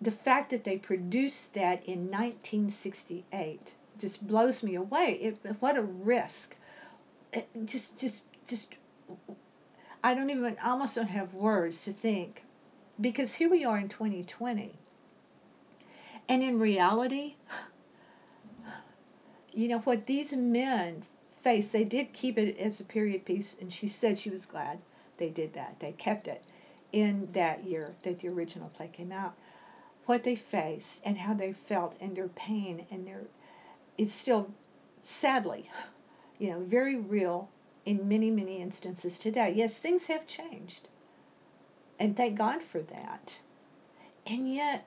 The 0.00 0.10
fact 0.10 0.50
that 0.50 0.64
they 0.64 0.78
produced 0.78 1.54
that 1.54 1.84
in 1.86 2.10
1968 2.10 3.74
just 3.98 4.26
blows 4.26 4.62
me 4.62 4.76
away. 4.76 5.18
It, 5.20 5.38
what 5.60 5.76
a 5.76 5.82
risk! 5.82 6.56
It 7.32 7.48
just, 7.64 7.98
just, 7.98 8.22
just. 8.46 8.68
I 10.04 10.14
don't 10.14 10.30
even, 10.30 10.56
I 10.62 10.70
almost 10.70 10.94
don't 10.94 11.08
have 11.08 11.34
words 11.34 11.82
to 11.84 11.92
think, 11.92 12.44
because 13.00 13.32
here 13.32 13.50
we 13.50 13.64
are 13.64 13.76
in 13.76 13.88
2020, 13.88 14.72
and 16.28 16.42
in 16.42 16.60
reality, 16.60 17.34
you 19.52 19.66
know 19.68 19.80
what 19.80 20.06
these 20.06 20.32
men 20.32 21.02
face. 21.42 21.72
They 21.72 21.84
did 21.84 22.12
keep 22.12 22.38
it 22.38 22.58
as 22.58 22.80
a 22.80 22.84
period 22.84 23.24
piece, 23.24 23.56
and 23.60 23.72
she 23.72 23.88
said 23.88 24.18
she 24.18 24.30
was 24.30 24.46
glad 24.46 24.78
they 25.18 25.28
did 25.28 25.54
that. 25.54 25.76
They 25.80 25.92
kept 25.92 26.28
it 26.28 26.42
in 26.92 27.28
that 27.32 27.64
year 27.64 27.94
that 28.02 28.20
the 28.20 28.28
original 28.28 28.70
play 28.70 28.88
came 28.88 29.12
out. 29.12 29.34
What 30.06 30.24
they 30.24 30.36
faced 30.36 31.00
and 31.04 31.18
how 31.18 31.34
they 31.34 31.52
felt 31.52 31.96
and 32.00 32.16
their 32.16 32.28
pain 32.28 32.86
and 32.90 33.06
their 33.06 33.22
is 33.98 34.12
still 34.12 34.50
sadly, 35.02 35.68
you 36.38 36.50
know, 36.50 36.60
very 36.60 36.96
real 36.96 37.50
in 37.84 38.08
many, 38.08 38.30
many 38.30 38.60
instances 38.62 39.18
today. 39.18 39.52
Yes, 39.54 39.78
things 39.78 40.06
have 40.06 40.26
changed. 40.26 40.88
And 41.98 42.16
thank 42.16 42.38
God 42.38 42.62
for 42.62 42.80
that. 42.80 43.40
And 44.26 44.52
yet, 44.52 44.86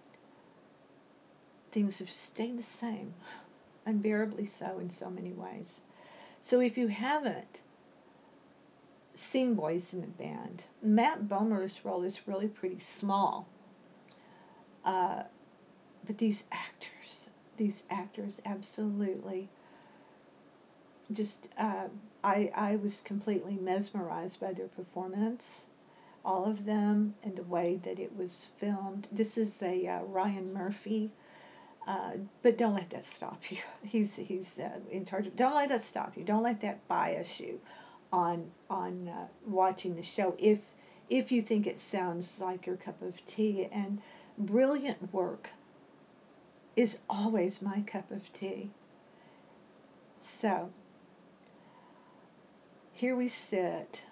things 1.71 1.99
have 1.99 2.09
stayed 2.09 2.57
the 2.57 2.63
same, 2.63 3.13
unbearably 3.85 4.45
so 4.45 4.79
in 4.79 4.89
so 4.89 5.09
many 5.09 5.31
ways. 5.31 5.81
So 6.41 6.59
if 6.59 6.77
you 6.77 6.87
haven't 6.87 7.61
seen 9.13 9.53
Boys 9.53 9.93
in 9.93 10.01
the 10.01 10.07
Band, 10.07 10.63
Matt 10.81 11.29
Bomer's 11.29 11.85
role 11.85 12.03
is 12.03 12.27
really 12.27 12.47
pretty 12.47 12.79
small. 12.79 13.47
Uh, 14.83 15.23
but 16.05 16.17
these 16.17 16.43
actors, 16.51 17.29
these 17.57 17.83
actors 17.91 18.41
absolutely 18.43 19.49
just 21.11 21.47
uh, 21.57 21.87
I 22.23 22.51
I 22.55 22.75
was 22.77 23.01
completely 23.01 23.55
mesmerized 23.55 24.39
by 24.39 24.53
their 24.53 24.67
performance, 24.67 25.67
all 26.25 26.45
of 26.45 26.65
them, 26.65 27.13
and 27.23 27.35
the 27.35 27.43
way 27.43 27.79
that 27.83 27.99
it 27.99 28.15
was 28.17 28.47
filmed. 28.57 29.07
This 29.11 29.37
is 29.37 29.61
a 29.61 29.87
uh, 29.87 30.03
Ryan 30.03 30.53
Murphy, 30.53 31.11
uh, 31.87 32.11
but 32.43 32.57
don't 32.57 32.75
let 32.75 32.89
that 32.91 33.05
stop 33.05 33.39
you. 33.49 33.57
He's 33.83 34.15
he's 34.15 34.59
uh, 34.59 34.69
in 34.91 35.05
charge. 35.05 35.27
Of, 35.27 35.35
don't 35.35 35.55
let 35.55 35.69
that 35.69 35.83
stop 35.83 36.15
you. 36.15 36.23
Don't 36.23 36.43
let 36.43 36.61
that 36.61 36.87
bias 36.87 37.39
you 37.39 37.59
on 38.11 38.51
on 38.69 39.07
uh, 39.07 39.27
watching 39.47 39.95
the 39.95 40.03
show. 40.03 40.35
If 40.37 40.59
if 41.09 41.31
you 41.31 41.41
think 41.41 41.67
it 41.67 41.79
sounds 41.79 42.39
like 42.39 42.65
your 42.65 42.77
cup 42.77 43.01
of 43.01 43.25
tea 43.25 43.67
and 43.71 44.01
brilliant 44.37 45.13
work 45.13 45.49
is 46.75 46.97
always 47.09 47.61
my 47.61 47.81
cup 47.81 48.11
of 48.11 48.31
tea. 48.31 48.69
So, 50.21 50.69
here 52.93 53.15
we 53.15 53.27
sit 53.27 54.03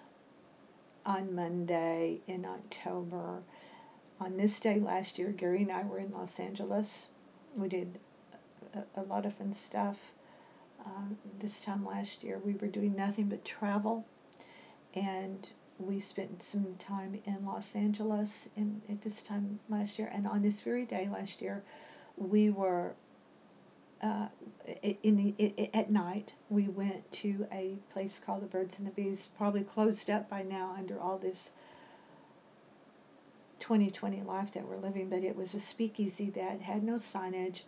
on 1.06 1.34
Monday 1.34 2.20
in 2.26 2.44
October. 2.44 3.42
On 4.20 4.36
this 4.36 4.60
day 4.60 4.78
last 4.78 5.18
year, 5.18 5.30
Gary 5.30 5.62
and 5.62 5.72
I 5.72 5.84
were 5.84 5.98
in 5.98 6.12
Los 6.12 6.38
Angeles. 6.38 7.06
We 7.56 7.68
did 7.68 7.98
a, 8.74 9.00
a 9.00 9.02
lot 9.02 9.26
of 9.26 9.34
fun 9.34 9.52
stuff. 9.52 9.98
Um, 10.84 11.18
this 11.40 11.60
time 11.60 11.84
last 11.84 12.24
year, 12.24 12.38
we 12.38 12.54
were 12.54 12.68
doing 12.68 12.96
nothing 12.96 13.28
but 13.28 13.44
travel, 13.44 14.06
and 14.94 15.48
we 15.78 16.00
spent 16.00 16.42
some 16.42 16.74
time 16.78 17.20
in 17.24 17.44
Los 17.44 17.74
Angeles 17.74 18.48
in, 18.56 18.80
at 18.88 19.02
this 19.02 19.22
time 19.22 19.60
last 19.68 19.98
year. 19.98 20.10
And 20.12 20.26
on 20.26 20.42
this 20.42 20.60
very 20.60 20.84
day 20.84 21.08
last 21.10 21.42
year, 21.42 21.62
we 22.16 22.50
were 22.50 22.94
uh, 24.02 24.28
in 25.02 25.16
the 25.16 25.70
at 25.74 25.90
night 25.90 26.32
we 26.48 26.68
went 26.68 27.10
to 27.12 27.46
a 27.52 27.76
place 27.92 28.20
called 28.24 28.42
the 28.42 28.46
Birds 28.46 28.78
and 28.78 28.86
the 28.86 28.92
Bees, 28.92 29.28
probably 29.36 29.62
closed 29.62 30.08
up 30.08 30.28
by 30.30 30.42
now 30.42 30.74
under 30.78 30.98
all 30.98 31.18
this 31.18 31.50
2020 33.70 34.22
life 34.22 34.50
that 34.50 34.66
we're 34.66 34.76
living. 34.78 35.08
But 35.08 35.22
it 35.22 35.36
was 35.36 35.54
a 35.54 35.60
speakeasy 35.60 36.30
that 36.30 36.60
had 36.60 36.82
no 36.82 36.94
signage. 36.94 37.62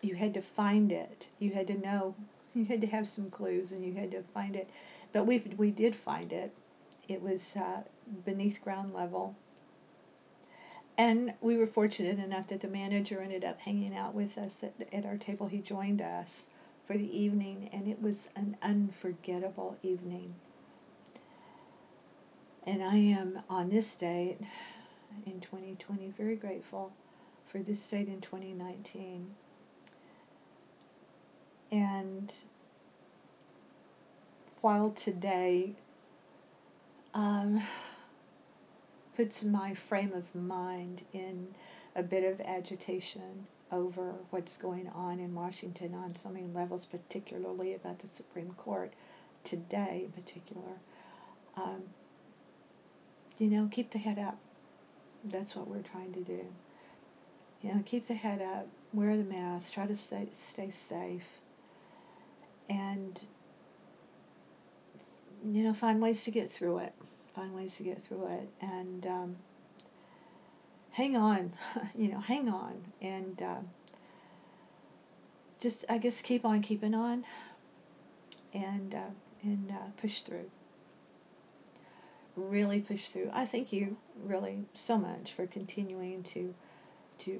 You 0.00 0.14
had 0.14 0.32
to 0.34 0.40
find 0.40 0.92
it. 0.92 1.26
You 1.40 1.50
had 1.50 1.66
to 1.66 1.76
know. 1.76 2.14
You 2.54 2.64
had 2.64 2.80
to 2.80 2.86
have 2.86 3.08
some 3.08 3.30
clues, 3.30 3.72
and 3.72 3.84
you 3.84 3.94
had 3.94 4.10
to 4.12 4.22
find 4.34 4.54
it. 4.54 4.70
But 5.12 5.24
we 5.24 5.38
we 5.56 5.72
did 5.72 5.96
find 5.96 6.32
it. 6.32 6.52
It 7.08 7.20
was 7.20 7.56
uh, 7.56 7.82
beneath 8.24 8.62
ground 8.62 8.94
level 8.94 9.34
and 10.98 11.32
we 11.40 11.56
were 11.56 11.66
fortunate 11.66 12.18
enough 12.18 12.48
that 12.48 12.60
the 12.60 12.68
manager 12.68 13.20
ended 13.20 13.44
up 13.44 13.58
hanging 13.58 13.96
out 13.96 14.14
with 14.14 14.36
us 14.36 14.62
at, 14.62 14.74
at 14.92 15.06
our 15.06 15.16
table. 15.16 15.46
He 15.46 15.58
joined 15.58 16.02
us 16.02 16.46
for 16.86 16.96
the 16.96 17.18
evening, 17.18 17.70
and 17.72 17.88
it 17.88 18.02
was 18.02 18.28
an 18.36 18.56
unforgettable 18.60 19.78
evening. 19.82 20.34
And 22.66 22.82
I 22.82 22.96
am 22.96 23.40
on 23.48 23.70
this 23.70 23.96
date 23.96 24.40
in 25.26 25.40
2020 25.40 26.12
very 26.16 26.36
grateful 26.36 26.92
for 27.50 27.58
this 27.58 27.86
date 27.88 28.08
in 28.08 28.20
2019. 28.20 29.34
And 31.72 32.32
while 34.60 34.90
today, 34.90 35.74
um, 37.14 37.62
puts 39.16 39.42
my 39.42 39.74
frame 39.74 40.12
of 40.12 40.34
mind 40.34 41.02
in 41.12 41.48
a 41.96 42.02
bit 42.02 42.24
of 42.24 42.40
agitation 42.40 43.46
over 43.72 44.14
what's 44.30 44.56
going 44.56 44.88
on 44.88 45.20
in 45.20 45.34
Washington 45.34 45.94
on 45.94 46.14
so 46.14 46.28
many 46.28 46.46
levels, 46.46 46.86
particularly 46.86 47.74
about 47.74 47.98
the 47.98 48.06
Supreme 48.06 48.52
Court 48.54 48.92
today 49.44 50.02
in 50.06 50.12
particular. 50.12 50.72
Um, 51.56 51.82
you 53.38 53.48
know, 53.48 53.68
keep 53.70 53.90
the 53.90 53.98
head 53.98 54.18
up. 54.18 54.38
That's 55.24 55.54
what 55.54 55.68
we're 55.68 55.82
trying 55.82 56.12
to 56.14 56.20
do. 56.20 56.44
You 57.62 57.74
know, 57.74 57.82
keep 57.84 58.06
the 58.06 58.14
head 58.14 58.40
up, 58.40 58.66
wear 58.92 59.16
the 59.16 59.24
mask, 59.24 59.74
try 59.74 59.86
to 59.86 59.96
stay, 59.96 60.28
stay 60.32 60.70
safe, 60.70 61.26
and, 62.70 63.20
you 65.44 65.62
know, 65.62 65.74
find 65.74 66.00
ways 66.00 66.24
to 66.24 66.30
get 66.30 66.50
through 66.50 66.78
it. 66.78 66.94
Find 67.34 67.54
ways 67.54 67.76
to 67.76 67.82
get 67.82 68.00
through 68.00 68.26
it. 68.26 68.48
And 68.62 69.06
um, 69.06 69.36
hang 70.90 71.16
on, 71.16 71.52
you 71.94 72.10
know, 72.10 72.20
hang 72.20 72.48
on. 72.48 72.74
And 73.02 73.42
uh, 73.42 73.60
just 75.60 75.84
I 75.88 75.98
guess 75.98 76.22
keep 76.22 76.44
on 76.44 76.62
keeping 76.62 76.94
on. 76.94 77.24
And 78.52 78.94
uh, 78.94 79.10
and 79.42 79.70
uh, 79.70 79.90
push 80.00 80.22
through. 80.22 80.50
Really 82.48 82.80
push 82.80 83.10
through. 83.10 83.30
I 83.34 83.44
thank 83.44 83.70
you 83.70 83.98
really 84.24 84.64
so 84.72 84.96
much 84.96 85.32
for 85.32 85.46
continuing 85.46 86.22
to 86.34 86.54
to 87.18 87.38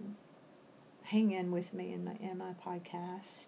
hang 1.02 1.33
in 1.33 1.50
with 1.50 1.73
me 1.73 1.95
in 1.95 2.04
my 2.04 2.16
in 2.21 2.37
my 2.37 2.52
podcast. 2.65 3.47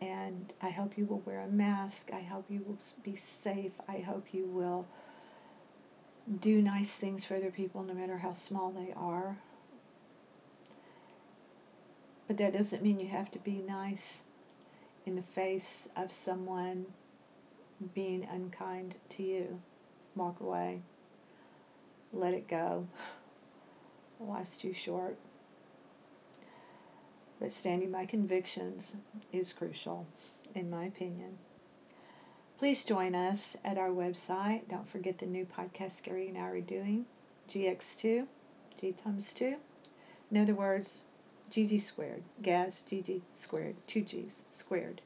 And 0.00 0.52
I 0.60 0.68
hope 0.68 0.98
you 0.98 1.06
will 1.06 1.22
wear 1.24 1.40
a 1.40 1.48
mask. 1.48 2.10
I 2.12 2.20
hope 2.20 2.44
you 2.50 2.62
will 2.66 2.78
be 3.02 3.16
safe. 3.16 3.72
I 3.88 3.98
hope 3.98 4.34
you 4.34 4.44
will 4.44 4.86
do 6.40 6.60
nice 6.60 6.94
things 6.94 7.24
for 7.24 7.36
other 7.36 7.50
people, 7.50 7.82
no 7.82 7.94
matter 7.94 8.18
how 8.18 8.34
small 8.34 8.70
they 8.70 8.92
are. 8.94 9.38
But 12.28 12.36
that 12.36 12.52
doesn't 12.52 12.82
mean 12.82 13.00
you 13.00 13.08
have 13.08 13.30
to 13.30 13.38
be 13.38 13.62
nice 13.66 14.24
in 15.06 15.16
the 15.16 15.22
face 15.22 15.88
of 15.96 16.12
someone 16.12 16.84
being 17.94 18.24
unkind 18.24 18.94
to 19.10 19.22
you. 19.22 19.62
Walk 20.16 20.40
away. 20.40 20.80
Let 22.12 22.34
it 22.34 22.48
go. 22.48 22.88
Life's 24.20 24.56
too 24.56 24.72
short. 24.72 25.18
But 27.38 27.52
standing 27.52 27.92
by 27.92 28.06
convictions 28.06 28.96
is 29.30 29.52
crucial, 29.52 30.06
in 30.54 30.70
my 30.70 30.86
opinion. 30.86 31.36
Please 32.56 32.82
join 32.82 33.14
us 33.14 33.58
at 33.62 33.76
our 33.76 33.90
website. 33.90 34.66
Don't 34.70 34.88
forget 34.88 35.18
the 35.18 35.26
new 35.26 35.44
podcast 35.44 36.02
Gary 36.02 36.28
and 36.28 36.38
I 36.38 36.48
are 36.48 36.60
doing, 36.62 37.04
GX2, 37.50 38.26
G 38.80 38.92
times 38.92 39.34
2. 39.34 39.56
In 40.30 40.38
other 40.38 40.54
words, 40.54 41.04
GG 41.50 41.82
squared, 41.82 42.22
Gaz, 42.40 42.82
GG 42.90 43.20
squared, 43.32 43.76
2 43.86 44.00
G's 44.00 44.42
squared. 44.50 45.02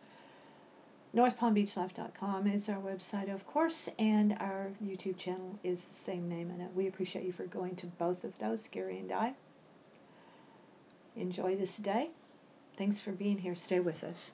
NorthPalmBeachLife.com 1.14 2.46
is 2.46 2.68
our 2.68 2.80
website, 2.80 3.34
of 3.34 3.44
course, 3.44 3.88
and 3.98 4.32
our 4.38 4.70
YouTube 4.84 5.18
channel 5.18 5.58
is 5.64 5.84
the 5.84 5.94
same 5.94 6.28
name 6.28 6.52
in 6.52 6.60
it. 6.60 6.70
We 6.72 6.86
appreciate 6.86 7.24
you 7.24 7.32
for 7.32 7.46
going 7.46 7.74
to 7.76 7.86
both 7.86 8.22
of 8.22 8.38
those, 8.38 8.68
Gary 8.68 8.98
and 8.98 9.10
I. 9.10 9.34
Enjoy 11.16 11.56
this 11.56 11.76
day. 11.78 12.10
Thanks 12.76 13.00
for 13.00 13.10
being 13.10 13.38
here. 13.38 13.56
Stay 13.56 13.80
with 13.80 14.04
us. 14.04 14.30